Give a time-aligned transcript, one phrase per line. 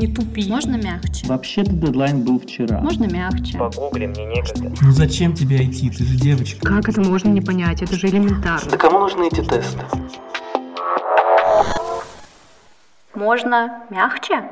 [0.00, 0.48] Не тупи.
[0.48, 1.26] Можно мягче?
[1.26, 2.80] Вообще-то дедлайн был вчера.
[2.80, 3.58] Можно мягче?
[3.58, 4.72] Погугли, мне некогда.
[4.80, 5.90] Ну зачем тебе идти?
[5.90, 6.66] Ты же девочка.
[6.66, 7.82] Как это можно не понять?
[7.82, 8.70] Это же элементарно.
[8.70, 9.84] Да кому нужны эти тесты?
[13.14, 14.50] Можно мягче?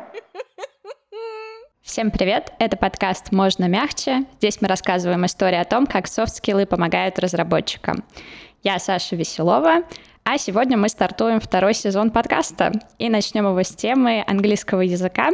[1.81, 2.53] Всем привет!
[2.59, 4.27] Это подкаст «Можно мягче».
[4.41, 8.05] Здесь мы рассказываем истории о том, как софт-скиллы помогают разработчикам.
[8.63, 9.85] Я Саша Веселова,
[10.31, 15.31] а сегодня мы стартуем второй сезон подкаста и начнем его с темы английского языка.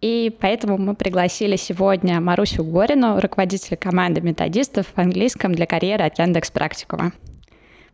[0.00, 6.18] И поэтому мы пригласили сегодня Марусю Горину, руководителя команды методистов в английском для карьеры от
[6.18, 7.12] Яндекс Практикума.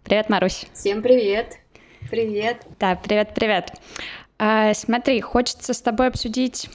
[0.03, 0.65] Привет, Марусь.
[0.73, 1.59] Всем привет.
[2.11, 2.63] Привет.
[2.81, 3.73] Да, привет-привет.
[4.39, 6.71] А, смотри, хочется с тобой обсудить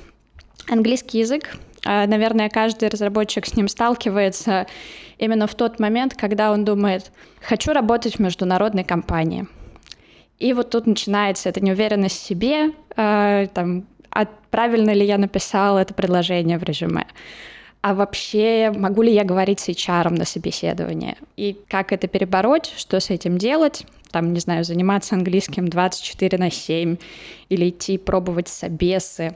[0.70, 1.58] английский язык.
[1.85, 4.67] А, наверное, каждый разработчик с ним сталкивается
[5.17, 7.11] именно в тот момент, когда он думает,
[7.41, 9.47] хочу работать в международной компании.
[10.39, 15.77] И вот тут начинается эта неуверенность в себе, э, там, а правильно ли я написал
[15.77, 17.05] это предложение в резюме,
[17.81, 22.99] а вообще могу ли я говорить с HR на собеседовании, и как это перебороть, что
[22.99, 26.97] с этим делать, там, не знаю, заниматься английским 24 на 7
[27.49, 29.36] или идти пробовать собесы.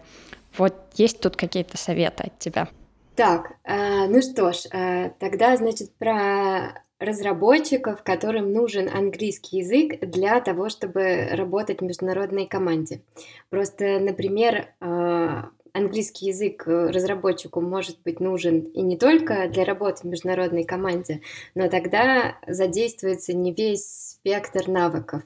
[0.58, 2.70] Вот есть тут какие-то советы от тебя?
[3.16, 10.40] Так, э, ну что ж, э, тогда, значит, про разработчиков, которым нужен английский язык для
[10.40, 13.02] того, чтобы работать в международной команде.
[13.50, 15.44] Просто, например, э,
[15.74, 21.22] английский язык разработчику может быть нужен и не только для работы в международной команде,
[21.56, 25.24] но тогда задействуется не весь спектр навыков.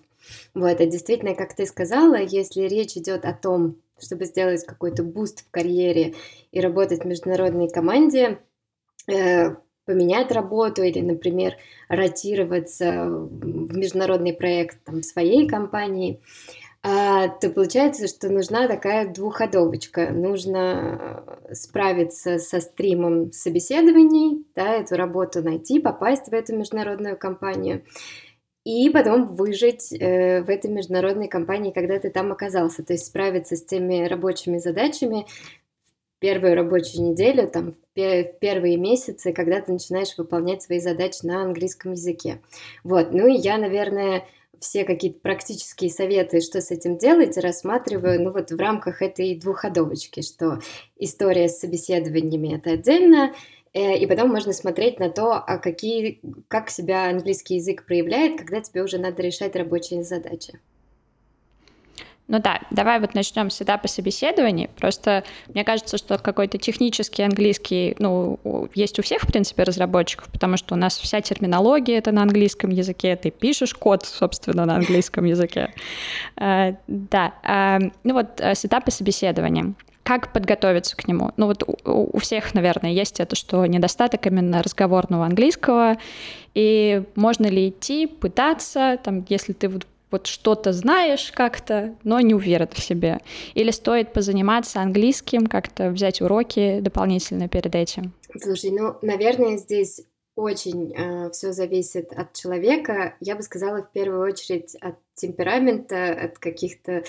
[0.54, 5.46] Вот, а действительно, как ты сказала, если речь идет о том, чтобы сделать какой-то boost
[5.46, 6.16] в карьере
[6.52, 8.40] и работать в международной команде,
[9.08, 11.54] э, поменять работу или, например,
[11.88, 16.22] ротироваться в международный проект там, своей компании,
[16.84, 20.12] а, то получается, что нужна такая двухходовочка.
[20.12, 27.84] Нужно справиться со стримом собеседований, да, эту работу найти, попасть в эту международную компанию
[28.68, 33.56] и потом выжить э, в этой международной компании, когда ты там оказался, то есть справиться
[33.56, 35.26] с теми рабочими задачами
[36.18, 41.44] в первую рабочую неделю, там, в первые месяцы, когда ты начинаешь выполнять свои задачи на
[41.44, 42.42] английском языке.
[42.84, 44.26] Вот, ну и я, наверное,
[44.60, 50.22] все какие-то практические советы, что с этим делать, рассматриваю, ну вот в рамках этой двухходовочки,
[50.22, 50.60] что
[50.98, 53.34] история с собеседованиями это отдельно,
[53.78, 58.84] и потом можно смотреть на то, а какие, как себя английский язык проявляет, когда тебе
[58.84, 60.60] уже надо решать рабочие задачи.
[62.28, 64.70] Ну да, давай вот начнем с этапа собеседований.
[64.78, 68.38] Просто мне кажется, что какой-то технический английский, ну,
[68.76, 72.70] есть у всех, в принципе, разработчиков, потому что у нас вся терминология это на английском
[72.70, 75.74] языке, ты пишешь код, собственно, на английском языке.
[76.36, 79.74] Э, да, а, ну вот э, с этапа собеседования
[80.08, 81.32] как подготовиться к нему?
[81.36, 85.98] Ну вот у, у всех, наверное, есть это, что недостаток именно разговорного английского,
[86.54, 92.34] и можно ли идти, пытаться, там, если ты вот вот что-то знаешь как-то, но не
[92.34, 93.20] уверен в себе?
[93.56, 98.14] Или стоит позаниматься английским, как-то взять уроки дополнительно перед этим?
[98.42, 100.00] Слушай, ну, наверное, здесь
[100.38, 103.16] очень э, все зависит от человека.
[103.20, 107.04] Я бы сказала, в первую очередь, от темперамента, от каких-то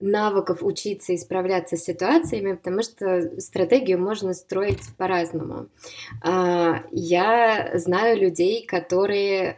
[0.00, 5.68] навыков учиться и справляться с ситуациями, потому что стратегию можно строить по-разному.
[6.22, 9.56] А, я знаю людей, которые,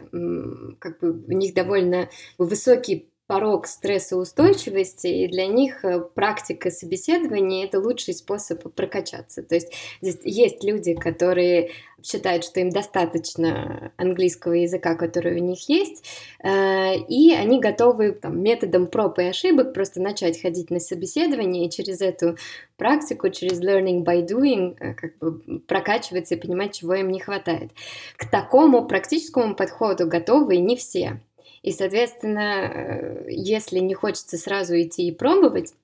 [0.78, 2.08] как бы, у них довольно
[2.38, 9.44] высокий порог стрессоустойчивости, и для них э, практика собеседования— это лучший способ прокачаться.
[9.44, 11.70] То есть здесь есть люди, которые
[12.02, 16.04] считают, что им достаточно английского языка, который у них есть,
[16.42, 21.70] э, и они готовы там, методом проб и ошибок просто начать ходить на собеседование и
[21.70, 22.36] через эту
[22.76, 27.70] практику, через learning by doing э, как бы прокачиваться и понимать, чего им не хватает.
[28.16, 31.20] К такому практическому подходу готовы не все.
[31.62, 35.74] И, соответственно, э, если не хочется сразу идти и пробовать,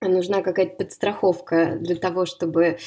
[0.00, 2.78] а нужна какая-то подстраховка для того, чтобы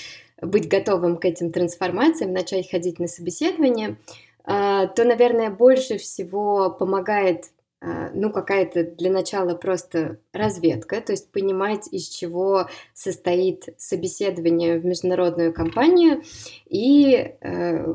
[0.42, 3.98] быть готовым к этим трансформациям, начать ходить на собеседование,
[4.44, 7.52] а, то, наверное, больше всего помогает
[7.86, 14.86] а, ну, какая-то для начала просто разведка, то есть понимать, из чего состоит собеседование в
[14.86, 16.24] международную компанию
[16.66, 17.94] и э,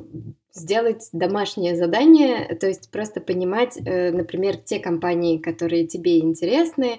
[0.59, 6.99] сделать домашнее задание, то есть просто понимать, э, например, те компании, которые тебе интересны,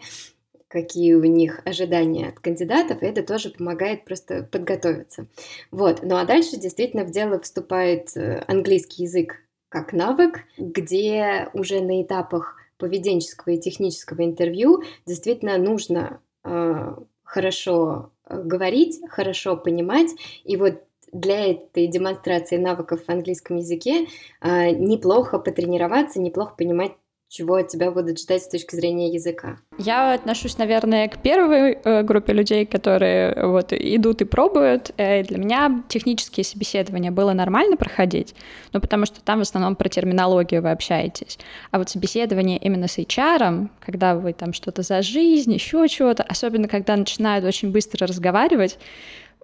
[0.67, 5.27] какие у них ожидания от кандидатов, и это тоже помогает просто подготовиться.
[5.71, 6.01] Вот.
[6.03, 9.37] Ну а дальше действительно в дело вступает э, английский язык
[9.69, 19.01] как навык, где уже на этапах поведенческого и технического интервью действительно нужно э, хорошо говорить,
[19.09, 20.09] хорошо понимать,
[20.43, 24.07] и вот для этой демонстрации навыков в английском языке
[24.41, 26.93] э, неплохо потренироваться, неплохо понимать
[27.29, 29.59] чего от тебя будут ждать с точки зрения языка?
[29.77, 34.91] Я отношусь, наверное, к первой э, группе людей, которые вот идут и пробуют.
[34.97, 38.33] Э, для меня технические собеседования было нормально проходить,
[38.73, 41.37] ну, потому что там в основном про терминологию вы общаетесь.
[41.69, 46.67] А вот собеседование именно с HR, когда вы там что-то за жизнь, еще чего-то, особенно
[46.67, 48.79] когда начинают очень быстро разговаривать,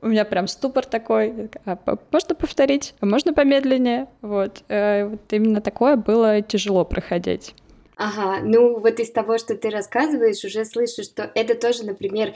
[0.01, 1.49] у меня прям ступор такой.
[1.65, 1.77] А,
[2.11, 2.93] можно повторить?
[2.99, 4.07] А можно помедленнее?
[4.21, 4.63] Вот.
[4.67, 7.55] Э, вот именно такое было тяжело проходить.
[7.97, 12.33] Ага, ну вот из того, что ты рассказываешь, уже слышу, что это тоже, например,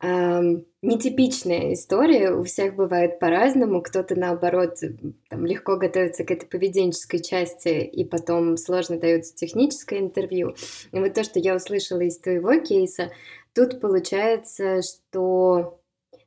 [0.00, 4.78] эм, нетипичная история, у всех бывает по-разному, кто-то наоборот
[5.28, 10.54] там, легко готовится к этой поведенческой части, и потом сложно дается техническое интервью.
[10.92, 13.10] И вот то, что я услышала из твоего кейса,
[13.54, 15.81] тут получается, что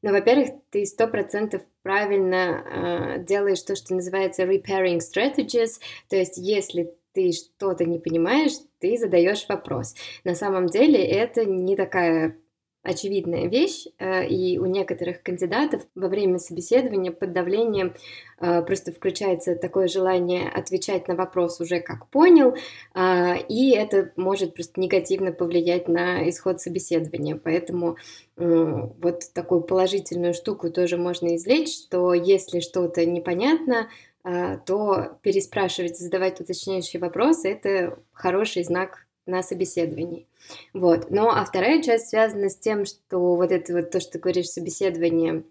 [0.06, 5.80] ну, во-первых, ты сто процентов правильно э, делаешь то, что называется repairing strategies,
[6.10, 9.96] то есть если ты что-то не понимаешь, ты задаешь вопрос.
[10.24, 12.38] На самом деле это не такая
[12.86, 17.96] очевидная вещь, э, и у некоторых кандидатов во время собеседования под давлением
[18.40, 22.56] э, просто включается такое желание отвечать на вопрос уже как понял,
[22.94, 27.36] э, и это может просто негативно повлиять на исход собеседования.
[27.36, 27.98] Поэтому
[28.38, 33.88] вот такую положительную штуку тоже можно извлечь, что если что-то непонятно,
[34.24, 40.28] то переспрашивать, задавать уточняющие вопросы– это хороший знак на собеседовании.
[40.74, 41.10] Вот.
[41.10, 44.50] Ну, а вторая часть связана с тем, что вот это вот то, что ты говоришь,
[44.50, 45.44] собеседование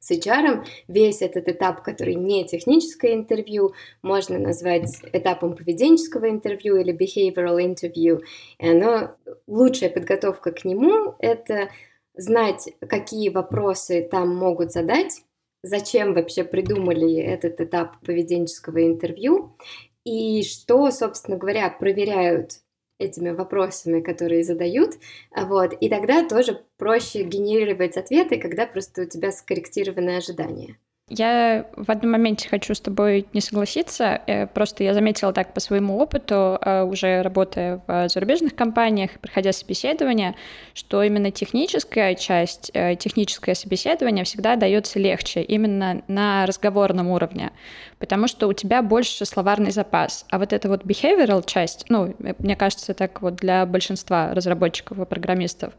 [0.00, 6.96] с HR, весь этот этап, который не техническое интервью, можно назвать этапом поведенческого интервью или
[6.96, 8.22] behavioral interview.
[8.58, 9.14] И оно,
[9.46, 11.68] лучшая подготовка к нему– это
[12.14, 15.22] знать, какие вопросы там могут задать,
[15.62, 19.56] зачем вообще придумали этот этап поведенческого интервью
[20.04, 22.60] и что, собственно говоря, проверяют
[23.00, 24.96] этими вопросами, которые задают,
[25.34, 30.78] вот, и тогда тоже проще генерировать ответы, когда просто у тебя скорректированные ожидания.
[31.12, 34.22] Я в одном моменте хочу с тобой не согласиться.
[34.28, 39.50] Э, просто я заметила так по своему опыту, э, уже работая в зарубежных компаниях, проходя
[39.52, 40.36] собеседование,
[40.72, 47.50] что именно техническая часть, э, техническое собеседование всегда дается легче именно на разговорном уровне,
[47.98, 50.24] потому что у тебя больше словарный запас.
[50.30, 55.04] А вот эта вот behavioral часть, ну, мне кажется, так вот для большинства разработчиков и
[55.04, 55.72] программистов,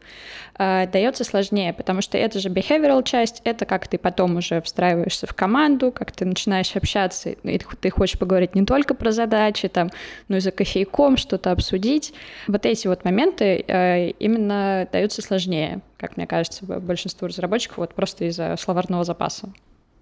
[0.58, 5.26] дается сложнее, потому что это же behavioral часть, это как ты потом уже встраиваешь вливаешься
[5.26, 9.90] в команду, как ты начинаешь общаться, и ты хочешь поговорить не только про задачи, там,
[10.28, 12.12] но и за кофейком что-то обсудить.
[12.48, 18.24] Вот эти вот моменты э, именно даются сложнее, как мне кажется, большинству разработчиков, вот просто
[18.24, 19.48] из-за словарного запаса.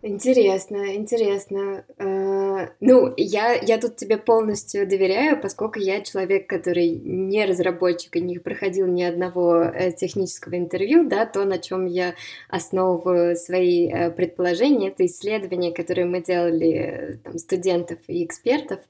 [0.02, 1.84] Интересно, интересно.
[1.98, 8.22] Э, ну, я, я тут тебе полностью доверяю, поскольку я человек, который не разработчик и
[8.22, 12.14] не проходил ни одного э, технического интервью, да, то, на чем я
[12.48, 18.80] основываю свои э, предположения, это исследования, которые мы делали там, студентов и экспертов.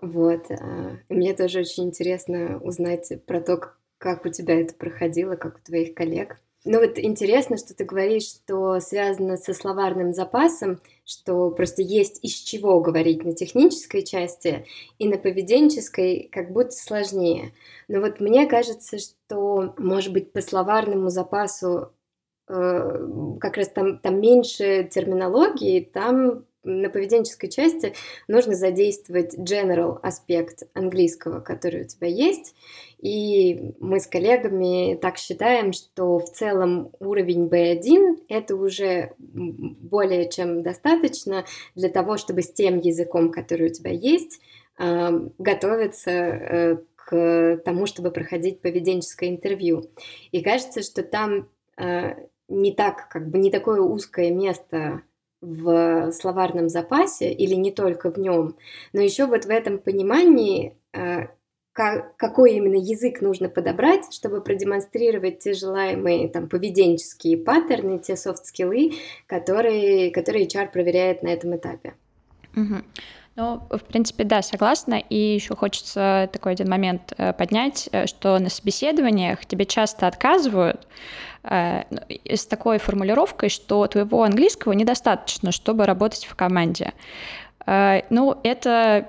[0.00, 0.46] Вот.
[1.10, 3.60] Мне тоже очень интересно узнать про то,
[3.98, 6.40] как у тебя это проходило, как у твоих коллег.
[6.70, 12.34] Ну вот интересно, что ты говоришь, что связано со словарным запасом, что просто есть из
[12.34, 14.66] чего говорить на технической части,
[14.98, 17.54] и на поведенческой как будто сложнее.
[17.88, 21.90] Но вот мне кажется, что, может быть, по словарному запасу
[22.48, 23.08] э,
[23.40, 27.94] как раз там, там меньше терминологии, там на поведенческой части
[28.28, 32.54] нужно задействовать general аспект английского, который у тебя есть.
[32.98, 40.62] И мы с коллегами так считаем, что в целом уровень B1 это уже более чем
[40.62, 41.44] достаточно
[41.74, 44.40] для того, чтобы с тем языком, который у тебя есть,
[44.76, 49.90] а, готовиться э, к тому, чтобы проходить поведенческое интервью.
[50.30, 52.14] И кажется, что там э,
[52.48, 55.02] не так, как бы не такое узкое место
[55.40, 58.56] в словарном запасе или не только в нем,
[58.92, 61.28] но еще вот в этом понимании, э,
[61.72, 68.94] какой именно язык нужно подобрать, чтобы продемонстрировать те желаемые там поведенческие паттерны, те софт-скиллы,
[69.26, 71.94] которые, которые HR проверяет на этом этапе.
[72.56, 72.82] Угу.
[73.36, 74.94] Ну, в принципе, да, согласна.
[74.96, 80.88] И еще хочется такой один момент э, поднять, э, что на собеседованиях тебе часто отказывают
[81.42, 86.92] с такой формулировкой, что твоего английского недостаточно, чтобы работать в команде.
[87.66, 89.08] Ну, это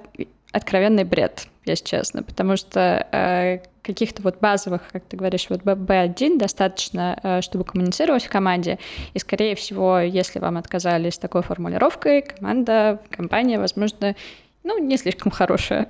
[0.51, 6.38] откровенный бред если честно, потому что э, каких-то вот базовых, как ты говоришь, вот B1
[6.38, 8.79] достаточно, э, чтобы коммуницировать в команде.
[9.13, 14.15] И, скорее всего, если вам отказали с такой формулировкой, команда, компания, возможно,
[14.63, 15.88] ну, не слишком хорошая.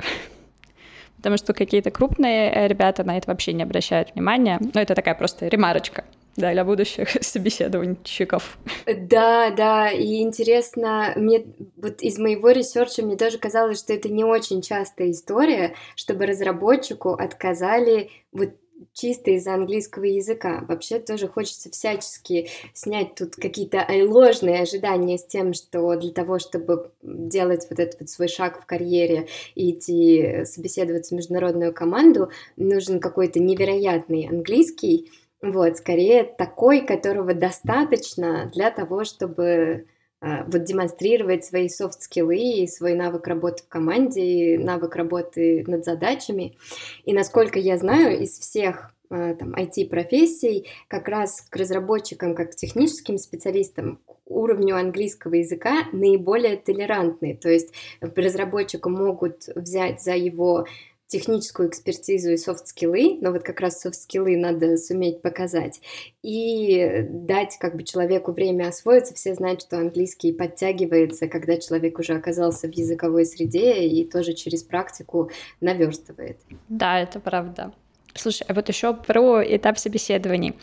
[1.18, 4.58] Потому что какие-то крупные э, ребята на это вообще не обращают внимания.
[4.60, 6.04] Но ну, это такая просто ремарочка
[6.40, 8.58] да, для будущих собеседованщиков.
[8.86, 11.46] Да, да, и интересно, мне
[11.78, 16.26] вот из моего research а мне тоже казалось, что это не очень частая история, чтобы
[16.26, 18.50] разработчику отказали вот
[18.94, 20.66] чисто из-за английского языка.
[20.68, 26.92] Вообще тоже хочется всячески снять тут какие-то ложные ожидания с тем, что для того, чтобы
[27.02, 33.00] делать вот этот вот свой шаг в карьере и идти собеседоваться в международную команду, нужен
[33.00, 39.86] какой-то невероятный английский, вот, скорее такой, которого достаточно для того, чтобы
[40.22, 45.86] э, вот демонстрировать свои софт-скиллы и свой навык работы в команде, и навык работы над
[45.86, 46.58] задачами.
[47.06, 52.56] И насколько я знаю, из всех э, там, IT-профессий как раз к разработчикам, как к
[52.56, 57.36] техническим специалистам, уровню английского языка наиболее толерантны.
[57.36, 60.66] То есть разработчика могут взять за его
[61.10, 65.82] техническую экспертизу и софт-скиллы, но вот как раз софт-скиллы надо суметь показать,
[66.22, 69.16] и дать как бы человеку время освоиться.
[69.16, 74.64] Все знают, что английский подтягивается, когда человек уже оказался в языковой среде и тоже через
[74.64, 76.38] практику наверстывает.
[76.70, 77.74] Да, это правда.
[78.16, 80.56] Слушай, а вот еще про этап собеседований.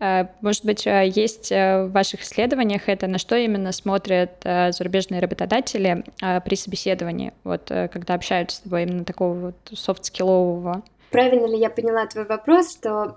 [0.00, 5.20] Э, может быть, э, есть э, в ваших исследованиях это, на что именно смотрят зарубежные
[5.20, 6.04] работодатели
[6.44, 10.82] при собеседовании, вот когда общаются с тобой именно такого вот софт-скиллового
[11.12, 13.16] Правильно ли я поняла твой вопрос, что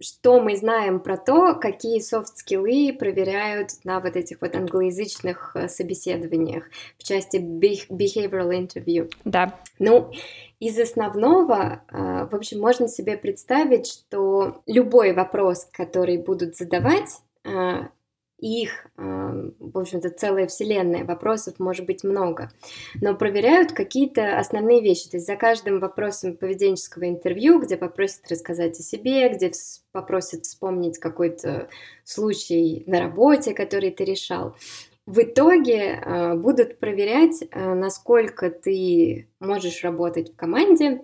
[0.00, 6.64] что мы знаем про то, какие софт-скиллы проверяют на вот этих вот англоязычных собеседованиях
[6.96, 9.10] в части behavioral interview?
[9.24, 9.58] Да.
[9.78, 10.12] Ну,
[10.60, 17.88] из основного, а, в общем, можно себе представить, что любой вопрос, который будут задавать, а,
[18.38, 22.50] их, а, в общем-то, целая вселенная вопросов может быть много,
[23.00, 25.08] но проверяют какие-то основные вещи.
[25.08, 29.52] То есть за каждым вопросом поведенческого интервью, где попросят рассказать о себе, где
[29.92, 31.68] попросят вспомнить какой-то
[32.04, 34.54] случай на работе, который ты решал,
[35.06, 41.02] в итоге э, будут проверять, э, насколько ты можешь работать в команде.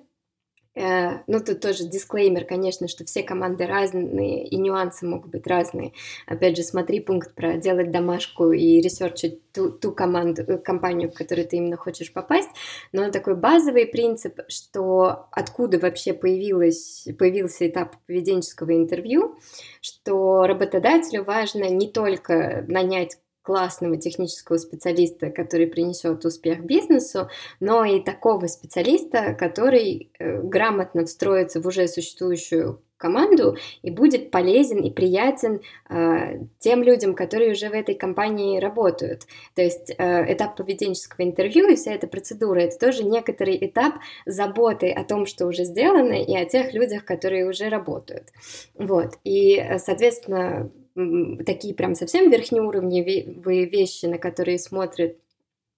[0.76, 5.92] Э, ну, тут тоже дисклеймер, конечно, что все команды разные, и нюансы могут быть разные.
[6.26, 11.48] Опять же, смотри пункт про делать домашку и ресерчить ту, ту команду, компанию, в которую
[11.48, 12.50] ты именно хочешь попасть.
[12.92, 19.38] Но такой базовый принцип, что откуда вообще появилось, появился этап поведенческого интервью,
[19.80, 23.18] что работодателю важно не только нанять
[23.50, 27.28] классного технического специалиста, который принесет успех бизнесу,
[27.58, 34.78] но и такого специалиста, который э, грамотно встроится в уже существующую команду и будет полезен
[34.78, 39.22] и приятен э, тем людям, которые уже в этой компании работают.
[39.56, 43.94] То есть э, этап поведенческого интервью и вся эта процедура это тоже некоторый этап
[44.26, 48.28] заботы о том, что уже сделано, и о тех людях, которые уже работают.
[48.74, 49.14] Вот.
[49.24, 55.16] И, э, соответственно, такие прям совсем верхнеуровневые вещи, на которые смотрят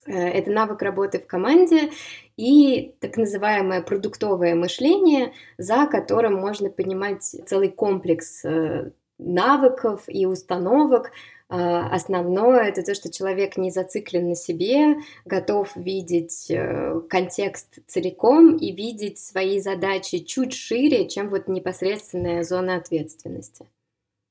[0.06, 1.90] э, это навык работы в команде
[2.36, 11.12] и так называемое продуктовое мышление, за которым можно понимать целый комплекс э, навыков и установок.
[11.54, 18.56] А, основное это то, что человек не зациклен на себе, готов видеть э, контекст целиком
[18.56, 23.66] и видеть свои задачи чуть шире, чем вот непосредственная зона ответственности.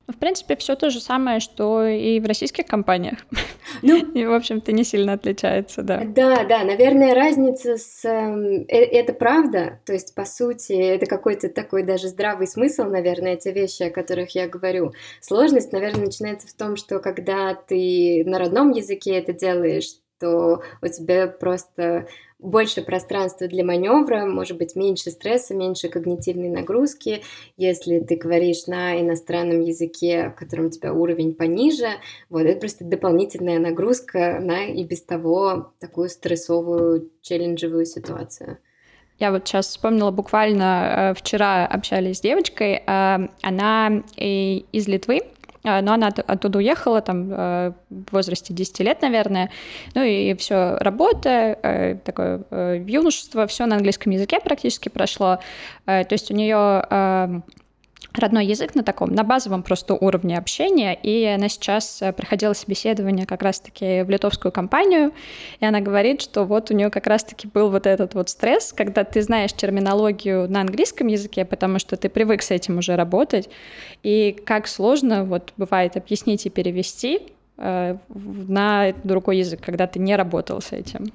[0.08, 3.18] В принципе, все то же самое, что и в российских компаниях.
[3.82, 6.02] Ну, и, в общем-то, не сильно отличается, да.
[6.04, 8.04] Да, да, наверное, разница с...
[8.04, 13.36] Эм, э, это правда, то есть, по сути, это какой-то такой даже здравый смысл, наверное,
[13.36, 14.92] те вещи, о которых я говорю.
[15.20, 20.86] Сложность, наверное, начинается в том, что когда ты на родном языке это делаешь, то у
[20.86, 22.06] тебя просто
[22.38, 27.22] больше пространства для маневра, может быть, меньше стресса, меньше когнитивной нагрузки.
[27.56, 31.88] Если ты говоришь на иностранном языке, в котором у тебя уровень пониже,
[32.30, 38.58] вот это просто дополнительная нагрузка на и без того такую стрессовую, челленджевую ситуацию.
[39.18, 45.20] Я вот сейчас вспомнила, буквально э, вчера общались с девочкой, э, она из Литвы,
[45.64, 49.50] но она оттуда уехала там э, в возрасте 10 лет, наверное,
[49.94, 55.38] ну и все, работа, э, такое э, юношество, все на английском языке практически прошло,
[55.84, 57.42] то есть у нее
[58.12, 63.26] родной язык на таком, на базовом просто уровне общения, и она сейчас э, проходила собеседование
[63.26, 65.12] как раз-таки в литовскую компанию,
[65.60, 69.04] и она говорит, что вот у нее как раз-таки был вот этот вот стресс, когда
[69.04, 73.48] ты знаешь терминологию на английском языке, потому что ты привык с этим уже работать,
[74.02, 80.16] и как сложно вот бывает объяснить и перевести э, на другой язык, когда ты не
[80.16, 81.12] работал с этим.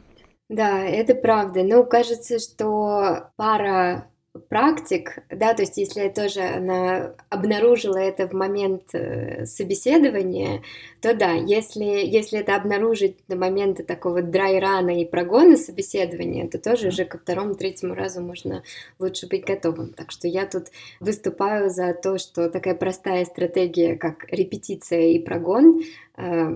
[0.49, 1.63] Да, это правда.
[1.63, 4.07] Ну, кажется, что пара
[4.39, 10.63] практик, да, то есть если тоже она обнаружила это в момент э, собеседования,
[11.01, 16.89] то да, если, если это обнаружить на момент такого драйрана и прогона собеседования, то тоже
[16.89, 18.63] уже ко второму, третьему разу можно
[18.99, 19.93] лучше быть готовым.
[19.93, 20.67] Так что я тут
[20.99, 25.81] выступаю за то, что такая простая стратегия, как репетиция и прогон,
[26.17, 26.53] э,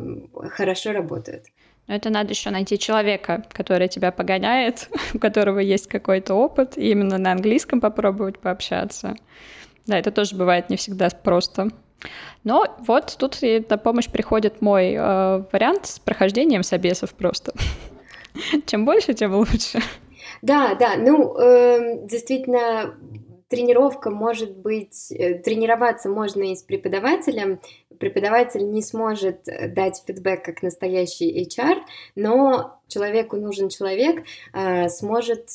[0.49, 1.45] хорошо работают.
[1.91, 6.89] Но это надо еще найти человека, который тебя погоняет, у которого есть какой-то опыт, и
[6.89, 9.13] именно на английском попробовать пообщаться.
[9.87, 11.67] Да, это тоже бывает не всегда просто.
[12.45, 17.51] Но вот тут и на помощь приходит мой э, вариант с прохождением собесов просто.
[18.67, 19.81] Чем больше, тем лучше.
[20.41, 22.95] Да, да, ну, э, действительно,
[23.49, 27.59] тренировка может быть, э, тренироваться можно и с преподавателем.
[28.01, 31.81] Преподаватель не сможет э, дать фидбэк как настоящий HR,
[32.15, 35.49] но человеку нужен человек, э, сможет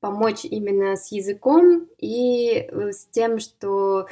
[0.00, 4.06] помочь именно с языком и с тем, что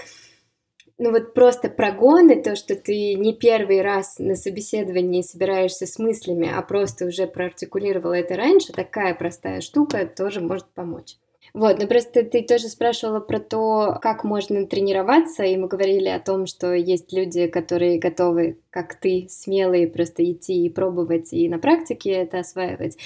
[0.97, 6.51] ну вот просто прогоны, то, что ты не первый раз на собеседовании собираешься с мыслями,
[6.51, 11.17] а просто уже проартикулировала это раньше, такая простая штука тоже может помочь.
[11.55, 16.19] Вот, ну просто ты тоже спрашивала про то, как можно тренироваться, и мы говорили о
[16.19, 21.59] том, что есть люди, которые готовы, как ты, смелые, просто идти и пробовать, и на
[21.59, 22.97] практике это осваивать.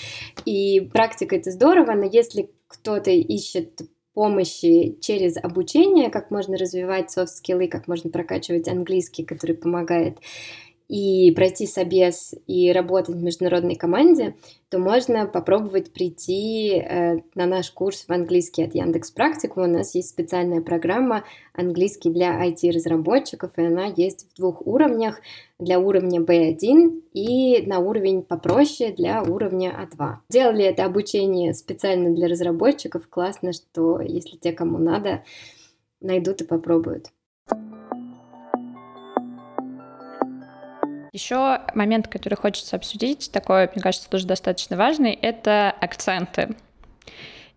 [0.45, 3.81] И практика это здорово, но если кто-то ищет
[4.15, 10.19] помощи через обучение, как можно развивать софт-скиллы, как можно прокачивать английский, который помогает
[10.89, 14.37] и пройти собес и работать в международной команде,
[14.69, 19.63] то можно попробовать прийти э, на наш курс в английский от Яндекс Практику.
[19.63, 21.25] У нас есть специальная программа
[21.55, 25.21] английский для IT-разработчиков, и она есть в двух уровнях.
[25.59, 30.17] Для уровня B1 и на уровень попроще для уровня А2.
[30.29, 33.09] Делали это обучение специально для разработчиков.
[33.09, 35.25] Классно, что если те, кому надо,
[36.01, 37.07] найдут и попробуют.
[41.17, 46.55] Еще момент, который хочется обсудить, такой, мне кажется, тоже достаточно важный, это акценты.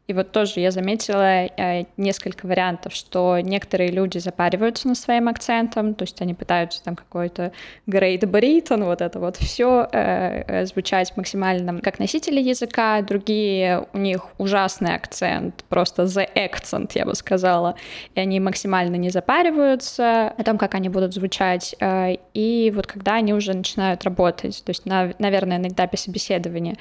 [0.09, 5.93] И вот тоже я заметила э, несколько вариантов, что некоторые люди запариваются на своим акцентом,
[5.93, 7.51] то есть они пытаются там какой-то
[7.87, 13.99] Great Britain, вот это вот все э, э, звучать максимально как носители языка, другие у
[13.99, 17.75] них ужасный акцент, просто the accent, я бы сказала,
[18.15, 23.13] и они максимально не запариваются о том, как они будут звучать, э, и вот когда
[23.13, 26.77] они уже начинают работать, то есть, на, наверное, на этапе собеседования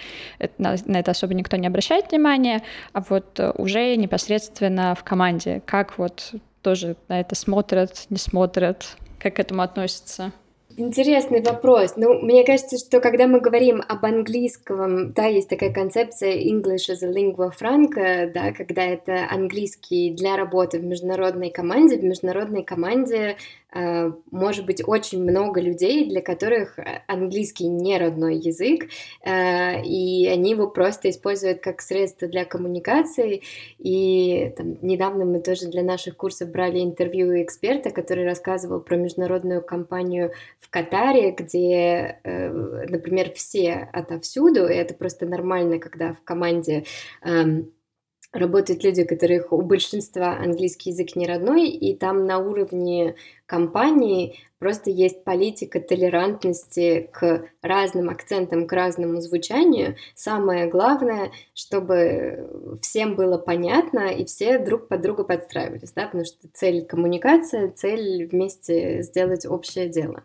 [0.57, 2.63] на, на это особо никто не обращает внимания,
[2.95, 5.63] а вот вот э, уже непосредственно в команде?
[5.67, 10.33] Как вот тоже на это смотрят, не смотрят, как к этому относятся?
[10.81, 11.95] Интересный вопрос.
[11.97, 17.03] Ну, мне кажется, что когда мы говорим об английском, да, есть такая концепция English as
[17.03, 21.99] a lingua franca, да, когда это английский для работы в международной команде.
[21.99, 23.39] В международной команде
[23.73, 28.89] может быть очень много людей, для которых э, английский не родной язык,
[29.25, 33.43] э, и они его просто используют как средство для коммуникации.
[33.79, 39.63] И там, недавно мы тоже для наших курсов брали интервью эксперта, который рассказывал про международную
[39.63, 46.85] компанию в Катаре, где, например, все отовсюду, и это просто нормально, когда в команде
[47.23, 47.71] эм,
[48.33, 53.15] работают люди, которых у большинства английский язык не родной, и там на уровне
[53.47, 59.97] компании просто есть политика толерантности к разным акцентам, к разному звучанию.
[60.15, 66.49] Самое главное, чтобы всем было понятно, и все друг под друга подстраивались, да, потому что
[66.53, 70.25] цель коммуникация, цель вместе сделать общее дело.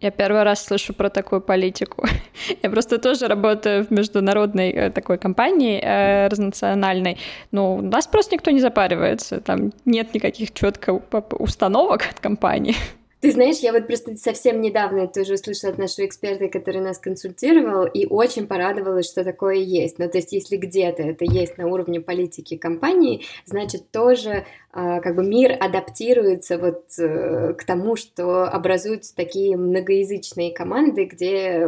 [0.00, 2.06] Я первый раз слышу про такую политику.
[2.62, 7.18] Я просто тоже работаю в международной э, такой компании э, разнациональной.
[7.50, 9.40] Но у нас просто никто не запаривается.
[9.40, 10.92] Там нет никаких четко
[11.38, 12.76] установок от компании.
[13.20, 17.84] Ты знаешь, я вот просто совсем недавно тоже услышала от нашего эксперта, который нас консультировал,
[17.84, 19.98] и очень порадовалась, что такое есть.
[19.98, 25.16] Ну, то есть, если где-то это есть на уровне политики компании, значит, тоже а, как
[25.16, 31.66] бы мир адаптируется вот э, к тому, что образуются такие многоязычные команды, где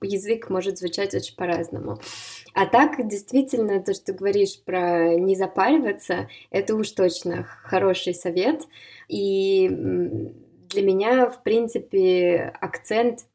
[0.00, 1.98] язык может звучать очень по-разному.
[2.54, 8.62] А так, действительно, то, что ты говоришь про не запариваться, это уж точно хороший совет.
[9.08, 9.68] И
[10.72, 13.26] для меня, в принципе, акцент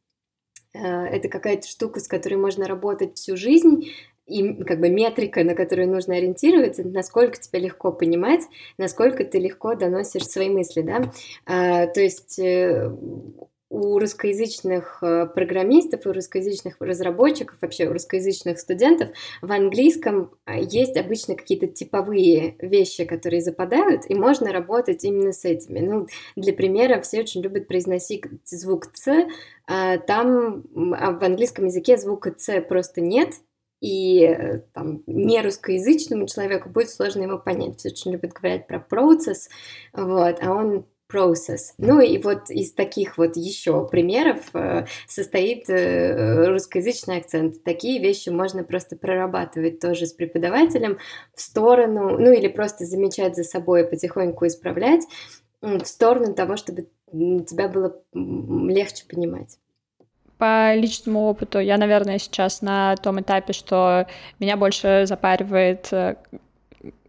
[0.74, 3.92] э, это какая-то штука, с которой можно работать всю жизнь,
[4.28, 8.42] и как бы метрика, на которую нужно ориентироваться, насколько тебе легко понимать,
[8.78, 11.12] насколько ты легко доносишь свои мысли, да.
[11.46, 12.92] А, то есть э,
[13.70, 19.10] у русскоязычных э, программистов, у русскоязычных разработчиков, вообще у русскоязычных студентов
[19.42, 25.44] в английском э, есть обычно какие-то типовые вещи, которые западают, и можно работать именно с
[25.44, 25.80] этими.
[25.80, 29.28] Ну, для примера, все очень любят произносить звук «ц»,
[29.68, 33.32] а там в английском языке звука «ц» просто нет,
[33.82, 37.80] и э, там, не русскоязычному человеку будет сложно его понять.
[37.80, 39.50] Все очень любят говорить про процесс,
[39.94, 41.74] вот, а он process.
[41.78, 47.64] Ну и вот из таких вот еще примеров э, состоит э, русскоязычный акцент.
[47.64, 50.98] Такие вещи можно просто прорабатывать тоже с преподавателем
[51.34, 55.02] в сторону, ну или просто замечать за собой, потихоньку исправлять
[55.62, 59.58] в сторону того, чтобы тебя было легче понимать.
[60.38, 64.06] По личному опыту я, наверное, сейчас на том этапе, что
[64.40, 66.16] меня больше запаривает э,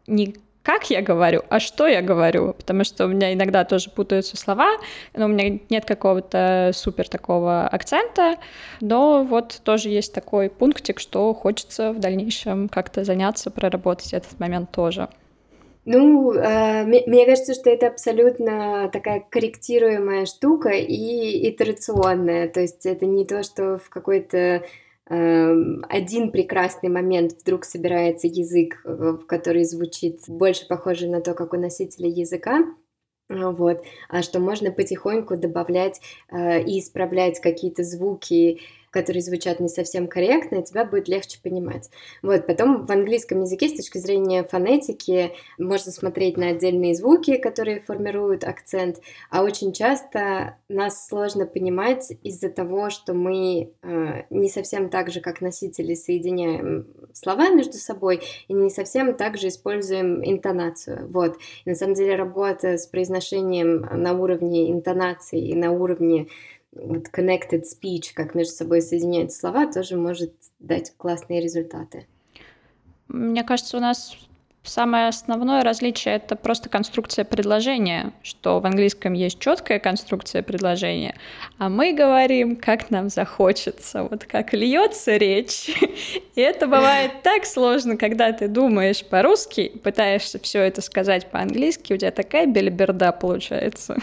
[0.06, 4.36] не как я говорю, а что я говорю, потому что у меня иногда тоже путаются
[4.36, 4.76] слова,
[5.14, 8.36] но у меня нет какого-то супер такого акцента,
[8.80, 14.70] но вот тоже есть такой пунктик, что хочется в дальнейшем как-то заняться, проработать этот момент
[14.70, 15.08] тоже.
[15.90, 22.46] Ну, э, мне кажется, что это абсолютно такая корректируемая штука и итерационная.
[22.48, 24.64] То есть это не то, что в какой-то
[25.08, 31.56] один прекрасный момент вдруг собирается язык, э, который звучит больше похоже на то, как у
[31.56, 32.64] носителя языка,
[33.28, 40.08] вот, а что можно потихоньку добавлять э, и исправлять какие-то звуки которые звучат не совсем
[40.08, 41.90] корректно, и тебя будет легче понимать.
[42.22, 47.80] Вот, потом в английском языке с точки зрения фонетики можно смотреть на отдельные звуки, которые
[47.80, 54.88] формируют акцент, а очень часто нас сложно понимать из-за того, что мы э, не совсем
[54.88, 61.08] так же, как носители, соединяем слова между собой и не совсем так же используем интонацию.
[61.10, 61.38] Вот.
[61.64, 66.28] И на самом деле работа с произношением на уровне интонации и на уровне
[66.78, 72.06] вот connected speech, как между собой соединяют слова, тоже может дать классные результаты.
[73.08, 74.16] Мне кажется, у нас
[74.68, 81.16] самое основное различие это просто конструкция предложения, что в английском есть четкая конструкция предложения,
[81.58, 85.70] а мы говорим, как нам захочется, вот как льется речь.
[86.34, 91.96] И это бывает так сложно, когда ты думаешь по-русски, пытаешься все это сказать по-английски, у
[91.96, 93.96] тебя такая белиберда получается.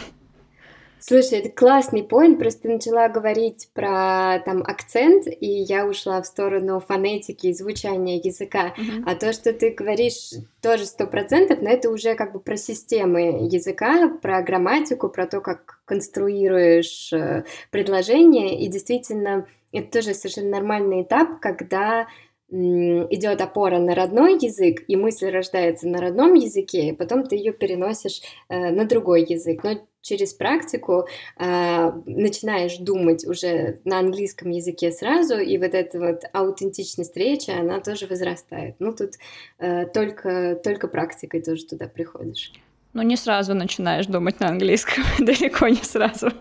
[0.99, 6.79] Слушай, это классный поинт, просто начала говорить про там акцент, и я ушла в сторону
[6.79, 8.73] фонетики и звучания языка.
[8.75, 9.03] Mm-hmm.
[9.05, 10.31] А то, что ты говоришь,
[10.61, 15.41] тоже сто процентов, но это уже как бы про системы языка, про грамматику, про то,
[15.41, 22.07] как конструируешь э, предложение, и действительно это тоже совершенно нормальный этап, когда
[22.49, 27.51] идет опора на родной язык, и мысль рождается на родном языке, и потом ты ее
[27.51, 29.63] переносишь э, на другой язык.
[29.63, 29.71] Но
[30.05, 37.17] через практику э, начинаешь думать уже на английском языке сразу, и вот эта вот аутентичность
[37.17, 38.75] речи, она тоже возрастает.
[38.79, 39.13] Ну, тут
[39.57, 42.53] э, только, только практикой тоже туда приходишь.
[42.93, 46.31] Ну, не сразу начинаешь думать на английском, далеко не сразу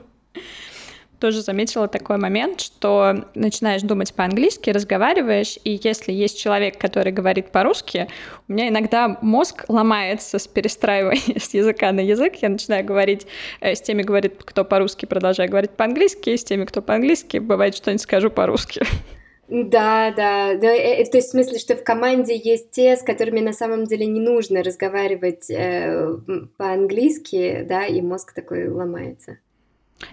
[1.24, 7.50] тоже заметила такой момент, что начинаешь думать по-английски, разговариваешь, и если есть человек, который говорит
[7.50, 8.08] по-русски,
[8.46, 13.26] у меня иногда мозг ломается с перестраивания с языка на язык, я начинаю говорить
[13.62, 18.02] э, с теми, говорит, кто по-русски, продолжаю говорить по-английски, с теми, кто по-английски, бывает, что-нибудь
[18.02, 18.82] скажу по-русски.
[19.48, 23.02] Да, да, да, э, э, то есть в смысле, что в команде есть те, с
[23.02, 26.18] которыми на самом деле не нужно разговаривать э,
[26.58, 29.38] по-английски, да, и мозг такой ломается.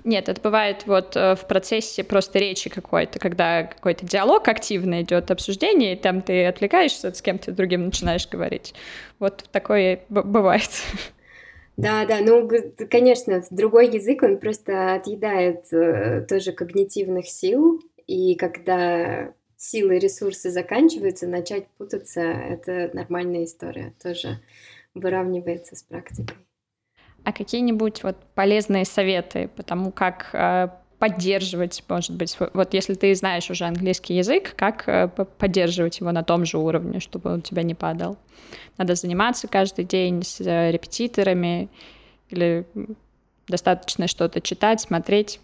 [0.03, 5.31] Нет, это бывает вот э, в процессе просто речи какой-то, когда какой-то диалог активно идет,
[5.31, 8.73] обсуждение, и там ты отвлекаешься, с кем-то другим начинаешь говорить.
[9.19, 10.69] Вот такое бывает.
[11.77, 12.49] Да, да, ну,
[12.89, 21.27] конечно, другой язык, он просто отъедает э, тоже когнитивных сил, и когда силы ресурсы заканчиваются,
[21.27, 24.39] начать путаться— это нормальная история, тоже
[24.93, 26.35] выравнивается с практикой.
[27.23, 33.13] А какие-нибудь вот полезные советы по тому, как э, поддерживать, может быть, вот если ты
[33.15, 37.41] знаешь уже английский язык, как э, поддерживать его на том же уровне, чтобы он у
[37.41, 38.17] тебя не падал?
[38.77, 41.69] Надо заниматься каждый день с э, репетиторами
[42.29, 42.65] или
[43.47, 45.39] достаточно что-то читать, смотреть?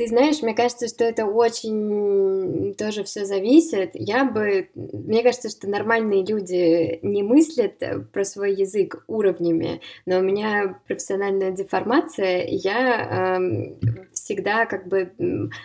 [0.00, 3.90] Ты знаешь, мне кажется, что это очень тоже все зависит.
[3.92, 10.22] Я бы, мне кажется, что нормальные люди не мыслят про свой язык уровнями, но у
[10.22, 13.76] меня профессиональная деформация, я э,
[14.14, 15.12] всегда как бы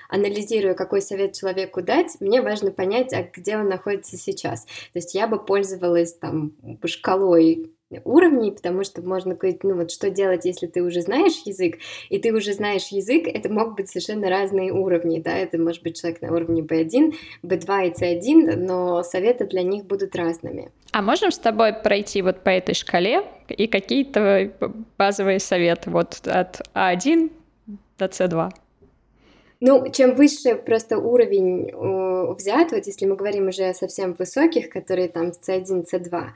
[0.10, 2.18] анализирую, какой совет человеку дать.
[2.20, 4.66] Мне важно понять, а где он находится сейчас.
[4.66, 6.52] То есть я бы пользовалась там
[6.84, 7.72] шкалой
[8.04, 11.78] уровней, потому что можно говорить, ну вот что делать, если ты уже знаешь язык,
[12.10, 16.00] и ты уже знаешь язык, это могут быть совершенно разные уровни, да, это может быть
[16.00, 20.72] человек на уровне B1, B2 и C1, но советы для них будут разными.
[20.92, 24.52] А можем с тобой пройти вот по этой шкале и какие-то
[24.98, 27.32] базовые советы вот от А1
[27.98, 28.50] до С2?
[29.62, 31.72] Ну, чем выше просто уровень
[32.36, 36.30] взят, вот если мы говорим уже о совсем высоких, которые там C1, C2,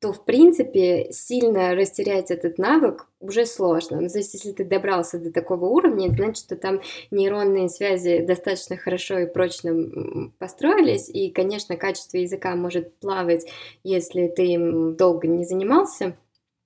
[0.00, 4.00] то, в принципе, сильно растерять этот навык уже сложно.
[4.00, 6.80] Ну, то есть, если ты добрался до такого уровня, значит, что там
[7.10, 13.46] нейронные связи достаточно хорошо и прочно построились, и, конечно, качество языка может плавать,
[13.82, 16.16] если ты им долго не занимался,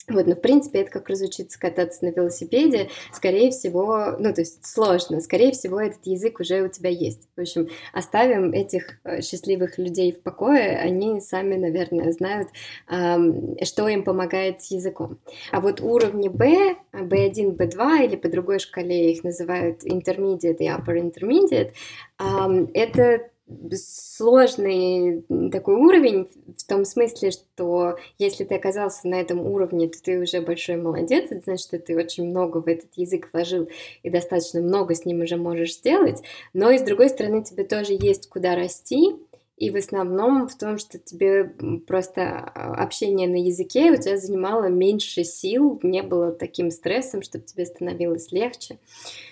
[0.08, 4.64] вот, но в принципе это как разучиться кататься на велосипеде, скорее всего, ну то есть
[4.66, 7.28] сложно, скорее всего этот язык уже у тебя есть.
[7.36, 12.48] В общем, оставим этих э, счастливых людей в покое, они сами, наверное, знают,
[13.62, 15.18] что им помогает с языком.
[15.50, 20.96] А вот уровни B, B1, B2 или по другой шкале их называют intermediate и upper
[20.96, 21.72] intermediate,
[22.74, 23.31] это
[23.74, 30.20] сложный такой уровень в том смысле, что если ты оказался на этом уровне, то ты
[30.20, 33.68] уже большой молодец, это значит, что ты очень много в этот язык вложил
[34.02, 37.92] и достаточно много с ним уже можешь сделать, но и с другой стороны тебе тоже
[37.98, 39.16] есть куда расти,
[39.62, 41.44] и в основном в том, что тебе
[41.86, 47.44] просто а, общение на языке у тебя занимало меньше сил, не было таким стрессом, чтобы
[47.44, 48.80] тебе становилось легче.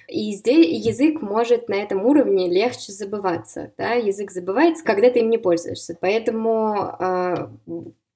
[0.06, 3.72] И здесь язык может на этом уровне легче забываться.
[3.76, 3.94] Да?
[3.94, 5.98] Язык забывается, когда ты им не пользуешься.
[6.00, 7.52] Поэтому а,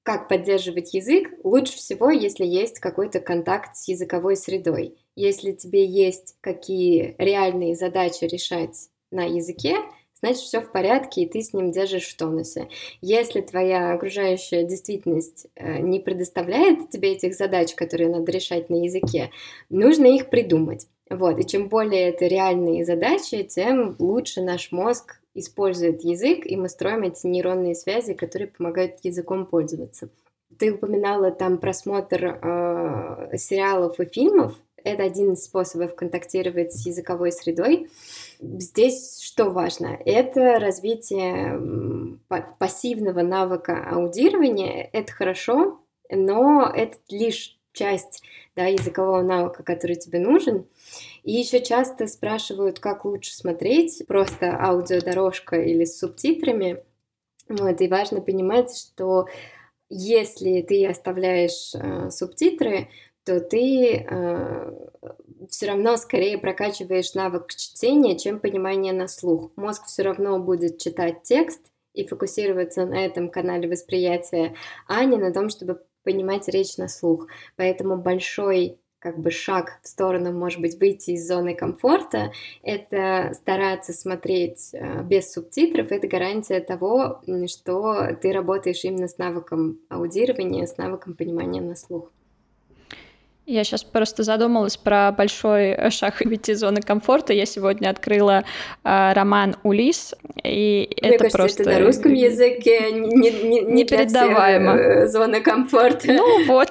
[0.03, 1.33] как поддерживать язык?
[1.43, 4.95] Лучше всего, если есть какой-то контакт с языковой средой.
[5.17, 9.75] Если тебе есть какие реальные задачи решать на языке,
[10.25, 12.67] значит все в порядке, и ты с ним держишь в тонусе.
[13.01, 19.29] Если твоя окружающая действительность э, не предоставляет тебе этих задач, которые надо решать на языке,
[19.69, 20.87] нужно их придумать.
[21.09, 26.67] Вот, и чем более это реальные задачи, тем лучше наш мозг использует язык, и мы
[26.67, 30.09] строим эти нейронные связи, которые помогают языком пользоваться.
[30.57, 34.59] Ты упоминала там просмотр э, сериалов и фильмов.
[34.85, 37.89] Это один из способов контактировать с языковой средой.
[38.39, 39.97] Здесь что важно?
[40.05, 41.59] Это развитие
[42.59, 44.87] пассивного навыка аудирования.
[44.93, 45.79] Это хорошо,
[46.11, 48.21] но это лишь часть
[48.55, 50.67] да, языкового навыка, который тебе нужен.
[51.23, 56.83] И еще часто спрашивают, как лучше смотреть, просто аудиодорожка или с субтитрами.
[57.49, 59.25] Вот, и важно понимать, что
[59.89, 62.89] если ты оставляешь э, субтитры,
[63.25, 64.87] то ты э,
[65.49, 69.51] все равно скорее прокачиваешь навык чтения, чем понимание на слух.
[69.55, 71.61] Мозг все равно будет читать текст
[71.93, 74.55] и фокусироваться на этом канале восприятия,
[74.87, 77.27] а не на том, чтобы понимать речь на слух.
[77.55, 82.31] Поэтому большой как бы шаг в сторону, может быть, выйти из зоны комфорта,
[82.63, 89.79] это стараться смотреть э, без субтитров, это гарантия того, что ты работаешь именно с навыком
[89.89, 92.11] аудирования, с навыком понимания на слух.
[93.45, 97.33] Я сейчас просто задумалась про большой шаг выйти из зоны комфорта.
[97.33, 98.43] Я сегодня открыла
[98.83, 101.61] э, роман «Улис», и Мне это кажется, просто...
[101.63, 104.71] это на русском языке не, не, не, не непередаваемо.
[104.71, 106.13] Э, зона комфорта.
[106.13, 106.69] Ну вот.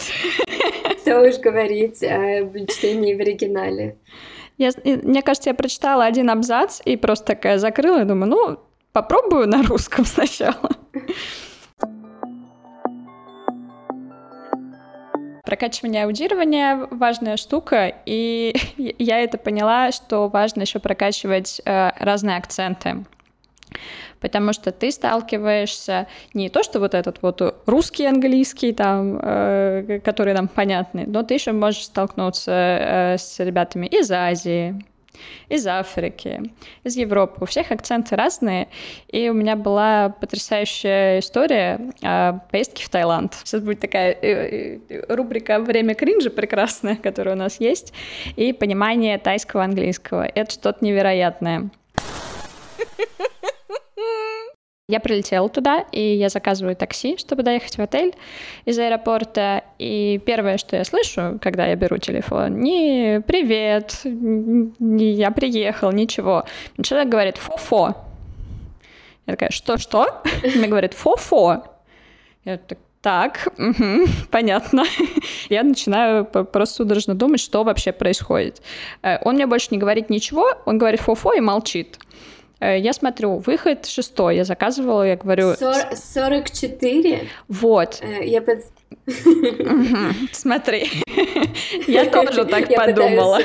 [1.03, 3.97] Что уж говорить о чтении в оригинале.
[4.59, 8.59] Я, мне кажется, я прочитала один абзац и просто такая закрыла и думаю, ну,
[8.93, 10.71] попробую на русском сначала.
[15.55, 18.57] Прокачивание аудирования— важная штука, и
[18.99, 23.05] я это поняла, что важно еще прокачивать э, разные акценты.
[24.19, 30.35] Потому что ты сталкиваешься не то, что вот этот вот русский, английский, там, э, которые
[30.35, 34.75] нам понятны, но ты еще можешь столкнуться э, с ребятами из Азии,
[35.49, 36.43] из Африки,
[36.83, 37.39] из Европы.
[37.41, 38.69] У всех акценты разные.
[39.09, 43.35] И у меня была потрясающая история о поездке в Таиланд.
[43.45, 47.93] Сейчас будет такая э, э, рубрика «Время кринжа» прекрасная, которая у нас есть,
[48.37, 50.27] и понимание тайского английского.
[50.27, 51.71] Это что-то невероятное.
[54.87, 58.15] Я прилетела туда, и я заказываю такси, чтобы доехать в отель
[58.67, 59.65] из аэропорта.
[59.79, 66.45] И первое, что я слышу, когда я беру телефон, не «Привет», не «Я приехал», ничего.
[66.83, 67.97] Человек говорит «Фо-фо».
[69.27, 70.23] Я такая «Что-что?»
[70.55, 71.65] Мне говорит «Фо-фо».
[72.45, 74.85] Я так, так, угу, понятно.
[75.49, 78.61] Я начинаю просто судорожно думать, что вообще происходит.
[79.03, 81.99] Э, он мне больше не говорит ничего, он говорит фо-фо и молчит.
[82.65, 85.55] Э, я смотрю, выход шестой, я заказывала, я говорю...
[85.55, 87.29] 44?
[87.49, 88.01] Вот.
[88.01, 88.61] Э, я под...
[90.33, 90.89] Смотри,
[91.87, 93.39] я тоже так подумала.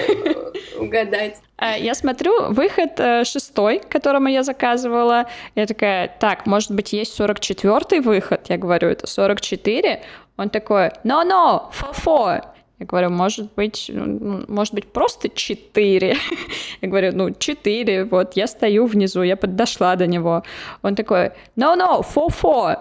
[0.79, 1.35] угадать.
[1.57, 5.25] Э, я смотрю, выход шестой, которому я заказывала.
[5.55, 8.41] Я такая, так, может быть, есть 44 выход?
[8.47, 10.01] Я говорю, это 44.
[10.37, 12.41] Он такой, no-no, фо-фо.
[12.79, 16.15] Я говорю, может быть, ну, может быть, просто четыре.
[16.81, 20.43] Я говорю, ну, четыре, вот, я стою внизу, я подошла до него.
[20.81, 22.77] Он такой, no-no, four-four.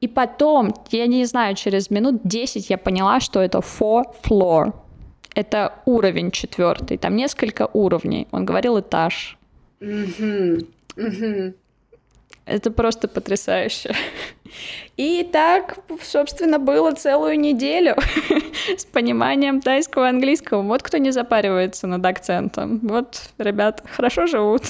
[0.00, 4.72] И потом, я не знаю, через минут 10 я поняла, что это four floor.
[5.34, 8.26] Это уровень четвертый, там несколько уровней.
[8.30, 9.36] Он говорил этаж.
[9.80, 10.66] Mm-hmm.
[10.96, 11.54] Mm-hmm.
[12.46, 13.94] Это просто потрясающе.
[14.96, 17.96] И так, собственно, было целую неделю
[18.76, 20.62] с пониманием тайского английского.
[20.62, 22.80] Вот кто не запаривается над акцентом.
[22.82, 24.62] Вот, ребята, хорошо живут.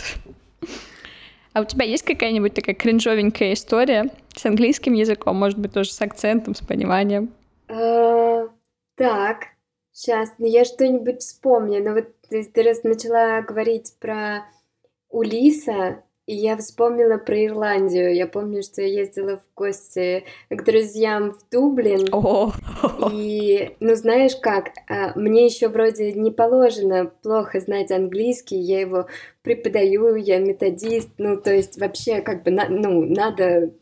[1.53, 6.01] А у тебя есть какая-нибудь такая кринжовенькая история с английским языком, может быть, тоже с
[6.01, 7.33] акцентом, с пониманием?
[7.69, 8.49] А,
[8.95, 9.47] так,
[9.91, 11.83] сейчас, ну я что-нибудь вспомню.
[11.83, 14.45] Но вот ты раз начала говорить про
[15.09, 18.15] Улиса, и я вспомнила про Ирландию.
[18.15, 22.07] Я помню, что я ездила в гости к друзьям в Дублин.
[22.13, 22.53] О.
[23.13, 29.09] И, ну, знаешь как, а, мне еще вроде не положено плохо знать английский, я его
[29.43, 33.73] преподаю, я методист, ну, то есть вообще как бы, ну, надо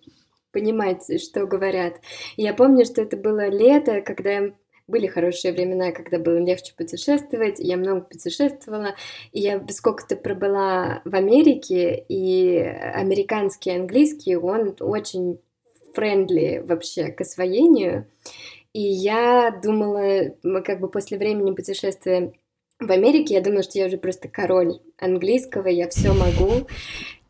[0.50, 1.96] понимать, что говорят.
[2.38, 4.52] Я помню, что это было лето, когда
[4.88, 8.94] были хорошие времена, когда было легче путешествовать, я много путешествовала,
[9.32, 15.38] и я сколько-то пробыла в Америке, и американский английский, он очень
[15.94, 18.06] френдли вообще к освоению,
[18.72, 22.32] и я думала, как бы после времени путешествия
[22.80, 26.66] в Америке, я думала, что я уже просто король английского, я все могу,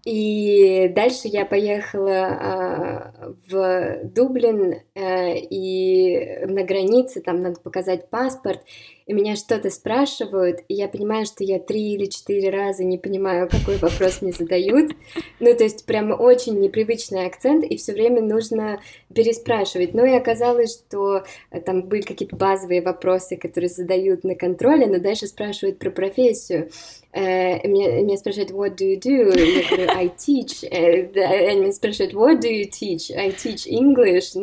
[0.09, 8.61] и дальше я поехала э, в Дублин, э, и на границе там надо показать паспорт,
[9.09, 13.49] и меня что-то спрашивают, и я понимаю, что я три или четыре раза не понимаю,
[13.49, 14.93] какой вопрос мне задают.
[15.41, 18.83] Ну, то есть прямо очень непривычный акцент, и все время нужно
[19.15, 19.95] переспрашивать.
[19.95, 24.99] Ну и оказалось, что э, там были какие-то базовые вопросы, которые задают на контроле, но
[24.99, 26.69] дальше спрашивают про профессию.
[27.13, 29.35] Э, меня, меня спрашивают, what do you do?
[29.35, 30.69] Я говорю, I teach.
[30.71, 33.11] Э, они меня спрашивают, what do you teach?
[33.17, 34.35] I teach English.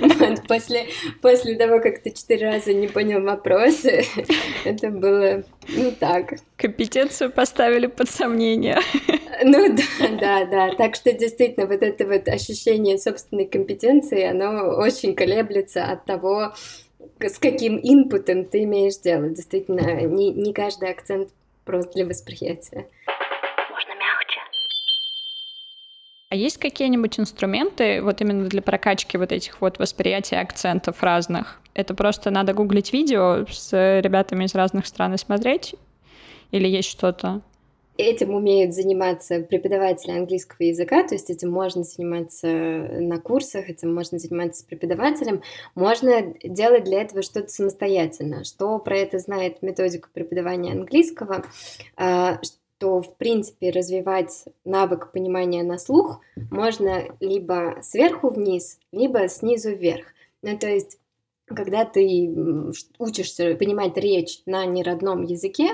[0.00, 0.86] Ну, вот, после,
[1.22, 3.99] после того, как ты четыре раза не понял вопросы,
[4.64, 6.34] это было, ну так.
[6.56, 8.78] Компетенцию поставили под сомнение.
[9.42, 10.74] Ну да, да, да.
[10.74, 16.52] Так что действительно вот это вот ощущение собственной компетенции, оно очень колеблется от того,
[17.20, 19.30] с каким инпутом ты имеешь дело.
[19.30, 21.30] Действительно, не, не каждый акцент
[21.64, 22.86] просто для восприятия.
[23.70, 24.40] Можно мягче.
[26.28, 31.59] А есть какие-нибудь инструменты вот именно для прокачки вот этих вот восприятий акцентов разных?
[31.74, 35.74] Это просто надо гуглить видео с ребятами из разных стран и смотреть?
[36.50, 37.42] Или есть что-то?
[37.96, 44.18] Этим умеют заниматься преподаватели английского языка, то есть этим можно заниматься на курсах, этим можно
[44.18, 45.42] заниматься с преподавателем.
[45.74, 48.44] Можно делать для этого что-то самостоятельно.
[48.44, 51.44] Что про это знает методика преподавания английского,
[51.94, 59.72] а, что, в принципе, развивать навык понимания на слух можно либо сверху вниз, либо снизу
[59.72, 60.06] вверх.
[60.40, 60.96] Ну, то есть
[61.54, 62.34] когда ты
[62.98, 65.70] учишься понимать речь на неродном языке,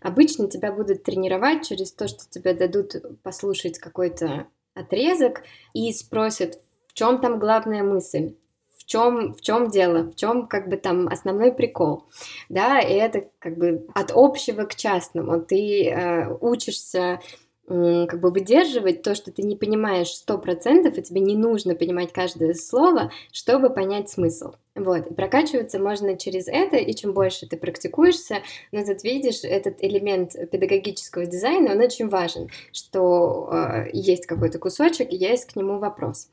[0.00, 5.42] обычно тебя будут тренировать через то, что тебе дадут послушать какой-то отрезок
[5.74, 8.34] и спросят, в чем там главная мысль,
[8.76, 12.04] в чем, в чем дело, в чем как бы там основной прикол,
[12.48, 15.40] да, и это как бы от общего к частному.
[15.40, 17.20] Ты э, учишься
[17.68, 22.12] как бы выдерживать то, что ты не понимаешь сто процентов, и тебе не нужно понимать
[22.12, 24.52] каждое слово, чтобы понять смысл.
[24.78, 25.06] Вот.
[25.08, 30.32] И прокачиваться можно через это, и чем больше ты практикуешься, но тут видишь, этот элемент
[30.50, 36.28] педагогического дизайна, он очень важен, что э, есть какой-то кусочек, и есть к нему вопрос.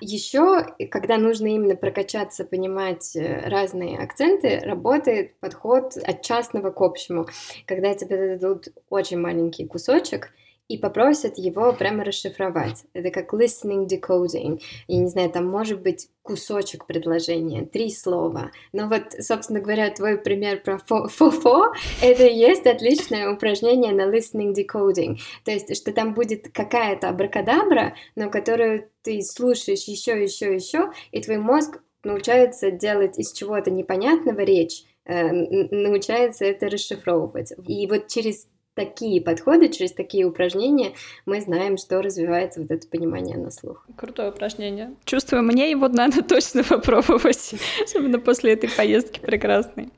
[0.00, 7.26] Еще, когда нужно именно прокачаться, понимать э, разные акценты, работает подход от частного к общему.
[7.66, 10.30] Когда тебе дадут очень маленький кусочек,
[10.70, 12.84] и попросят его прямо расшифровать.
[12.92, 14.62] Это как listening decoding.
[14.86, 18.52] Я не знаю, там может быть кусочек предложения, три слова.
[18.72, 24.54] Но вот, собственно говоря, твой пример про фо-фо, это и есть отличное упражнение на listening
[24.54, 25.18] decoding.
[25.44, 31.20] То есть, что там будет какая-то абракадабра, но которую ты слушаешь еще, еще, еще, и
[31.20, 37.52] твой мозг научается делать из чего-то непонятного речь, э, научается это расшифровывать.
[37.66, 38.46] И вот через
[38.80, 40.92] такие подходы, через такие упражнения
[41.26, 43.84] мы знаем, что развивается вот это понимание на слух.
[43.94, 44.94] Крутое упражнение.
[45.04, 47.54] Чувствую, мне его надо точно попробовать,
[47.84, 49.90] особенно после этой поездки прекрасной.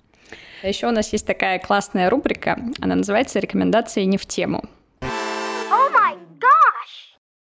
[0.64, 4.64] Еще у нас есть такая классная рубрика, она называется «Рекомендации не в тему».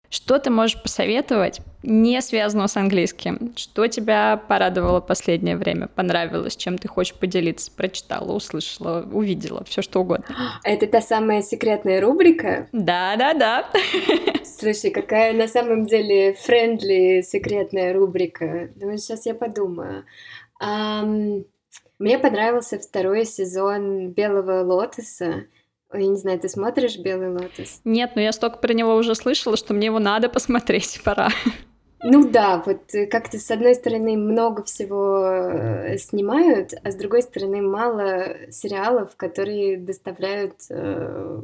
[0.10, 3.54] Что ты можешь посоветовать, не связанного с английским?
[3.58, 7.72] Что тебя порадовало последнее время, понравилось, чем ты хочешь поделиться?
[7.72, 10.26] Прочитала, услышала, увидела, все что угодно.
[10.64, 12.68] Это та самая секретная рубрика?
[12.72, 13.70] Да-да-да.
[14.46, 18.70] Слушай, какая на самом деле френдли секретная рубрика.
[18.76, 20.06] Думаю, сейчас я подумаю.
[20.62, 21.46] Um,
[22.00, 25.46] мне понравился второй сезон «Белого лотоса».
[25.94, 27.82] Я не знаю, ты смотришь «Белый лотос»?
[27.86, 31.30] Нет, но я столько про него уже слышала, что мне его надо посмотреть, пора.
[32.04, 37.24] Ну да, вот э, как-то с одной стороны много всего э, снимают, а с другой
[37.24, 41.42] стороны мало сериалов, которые доставляют э,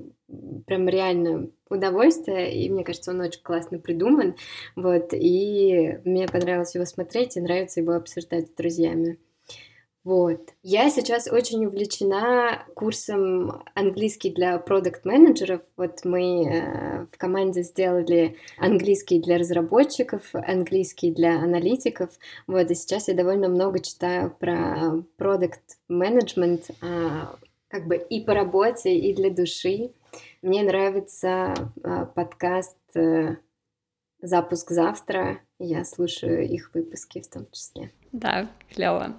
[0.68, 4.36] прям реально удовольствие, и мне кажется, он очень классно придуман,
[4.76, 9.18] вот, и мне понравилось его смотреть, и нравится его обсуждать с друзьями.
[10.04, 10.54] Вот.
[10.64, 15.62] Я сейчас очень увлечена курсом английский для продукт-менеджеров.
[15.78, 22.10] Вот мы э, в команде сделали английский для разработчиков, английский для аналитиков.
[22.48, 27.10] Вот, и сейчас я довольно много читаю про продукт-менеджмент, э,
[27.70, 29.92] как бы и по работе, и для души.
[30.42, 33.38] Мне нравится э, подкаст э,
[34.22, 35.40] «Запуск завтра».
[35.60, 37.92] Я слушаю их выпуски в том числе.
[38.12, 39.16] Да, клево.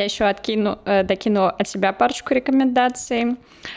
[0.00, 3.36] Я еще откину, э, докину от себя парочку рекомендаций.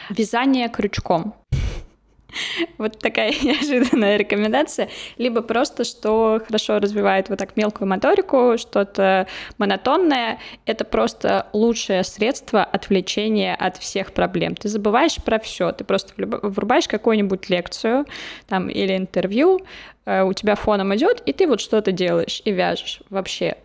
[0.10, 1.36] Вязание крючком.
[2.78, 4.88] Вот такая неожиданная рекомендация.
[5.18, 10.40] Либо просто, что хорошо развивает вот так мелкую моторику, что-то монотонное.
[10.66, 14.56] Это просто лучшее средство отвлечения от всех проблем.
[14.56, 15.74] Ты забываешь про все.
[15.74, 18.06] Ты просто врубаешь какую-нибудь лекцию
[18.48, 19.60] там, или интервью,
[20.06, 23.02] э, у тебя фоном идет, и ты вот что-то делаешь и вяжешь.
[23.10, 23.58] Вообще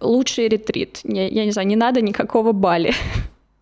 [0.00, 1.00] лучший ретрит.
[1.04, 2.92] Я, я не знаю, не надо никакого Бали.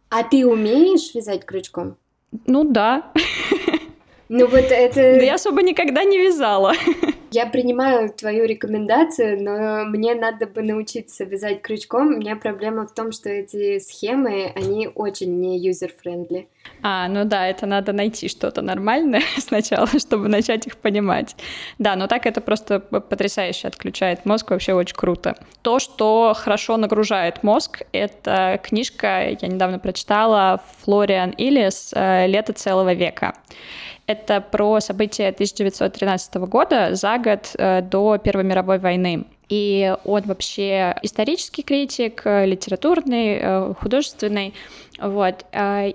[0.09, 1.97] А ты умеешь вязать крючком?
[2.47, 3.13] Ну да.
[4.35, 4.95] Ну вот это...
[5.19, 6.73] Да я особо никогда не вязала.
[7.35, 12.09] Я принимаю твою рекомендацию, но мне надо бы научиться вязать крючком.
[12.09, 16.47] У меня проблема в том, что эти схемы, они очень не user-friendly.
[16.83, 21.35] А, ну да, это надо найти что-то нормальное сначала, чтобы начать их понимать.
[21.79, 25.35] Да, но так это просто потрясающе отключает мозг, вообще очень круто.
[25.63, 33.35] То, что хорошо нагружает мозг, это книжка, я недавно прочитала, Флориан Иллис «Лето целого века».
[34.07, 39.25] Это про события 1913 года, за год э, до Первой мировой войны.
[39.49, 44.55] И он вообще исторический критик, э, литературный, э, художественный.
[45.01, 45.45] Вот.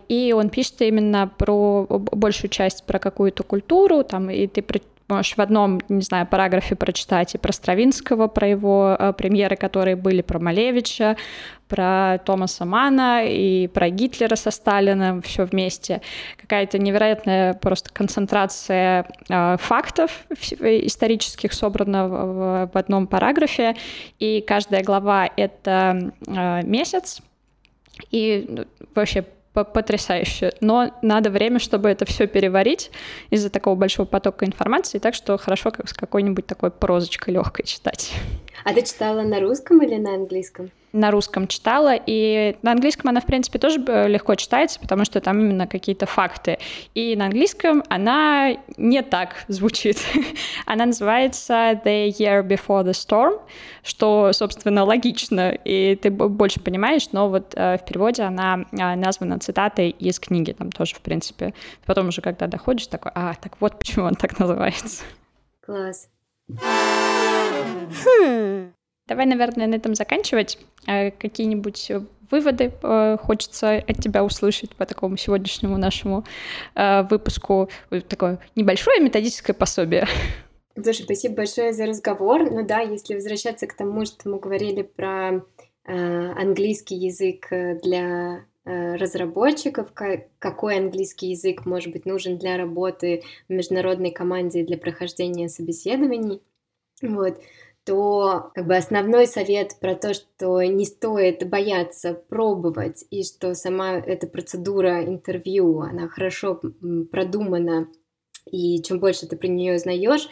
[0.10, 4.66] И он пишет именно про большую часть про какую-то культуру, там, и ты
[5.08, 10.22] можешь в одном, не знаю, параграфе прочитать и про Стравинского, про его премьеры, которые были,
[10.22, 11.16] про Малевича,
[11.68, 16.01] про Томаса Мана и про Гитлера со Сталином, все вместе.
[16.38, 23.76] Какая-то невероятная просто концентрация э, фактов исторических собрана в, в одном параграфе,
[24.20, 27.22] и каждая глава— это э, месяц,
[28.11, 28.65] и ну,
[28.95, 29.26] вообще
[29.63, 30.53] потрясающе.
[30.61, 32.91] Но надо время, чтобы это все переварить
[33.30, 38.13] из-за такого большого потока информации, так что хорошо как с какой-нибудь такой прозочкой легкой читать.
[38.63, 40.72] А ты читала на русском или на английском?
[40.93, 45.19] На русском читала, и на английском она, в принципе, тоже э, легко читается, потому что
[45.21, 46.57] там именно какие-то факты.
[46.95, 49.97] И на английском она не так звучит.
[50.65, 53.41] она называется The Year Before the Storm,
[53.83, 59.39] что, собственно, логично, и ты больше понимаешь, но вот э, в переводе она э, названа
[59.39, 61.53] цитатой из книги, там тоже, в принципе.
[61.85, 65.03] Потом уже, когда доходишь, такой, а, так вот почему он так называется.
[65.61, 66.09] Класс.
[68.05, 68.71] Хм.
[69.08, 70.60] Давай, наверное, на этом заканчивать.
[70.86, 71.91] Э, какие-нибудь
[72.30, 76.26] выводы э, хочется от тебя услышать по такому сегодняшнему нашему
[76.76, 77.70] э, выпуску.
[78.10, 80.08] Такое небольшое методическое пособие.
[80.76, 82.51] Слушай, спасибо большое за разговор.
[82.51, 85.41] Ну да, если возвращаться к тому, что мы говорили про
[85.86, 94.66] английский язык для разработчиков, какой английский язык может быть нужен для работы в международной команде
[94.66, 96.41] для прохождения собеседований.
[97.01, 97.39] Вот
[97.88, 103.93] то как бы основной совет про то, что не стоит бояться пробовать, и что сама
[103.93, 106.59] эта процедура интервью, она хорошо
[107.09, 107.88] продумана,
[108.51, 110.27] и чем больше ты про нее узнаешь,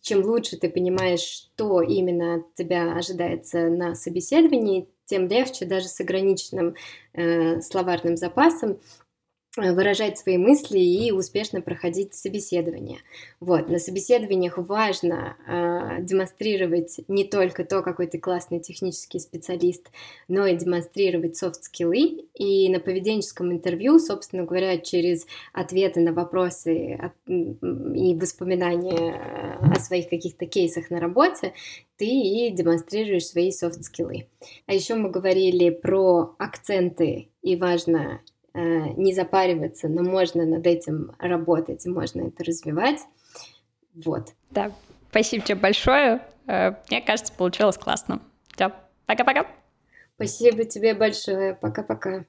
[0.00, 6.00] чем лучше ты понимаешь, что именно от тебя ожидается на собеседовании, тем легче даже с
[6.00, 6.74] ограниченным
[7.12, 8.78] э, словарным запасом
[9.56, 12.98] выражать свои мысли и успешно проходить собеседование.
[13.40, 19.90] Вот, на собеседованиях важно э, демонстрировать не только то, какой ты классный технический специалист,
[20.28, 22.26] но и демонстрировать софт-скиллы.
[22.34, 30.08] И на поведенческом интервью, собственно говоря, через ответы на вопросы и воспоминания э, о своих
[30.08, 31.52] каких-то кейсах на работе,
[31.96, 34.26] ты и демонстрируешь свои софт-скиллы.
[34.66, 41.12] А еще мы говорили про акценты, и важно Э, не запариваться, но можно над этим
[41.18, 43.00] работать, можно это развивать.
[43.94, 44.32] Вот.
[44.50, 44.72] Да,
[45.10, 46.20] спасибо тебе большое.
[46.46, 48.20] Э, мне кажется, получилось классно.
[48.54, 48.72] Все,
[49.06, 49.46] пока-пока.
[50.16, 51.54] Спасибо тебе большое.
[51.54, 52.24] Пока-пока.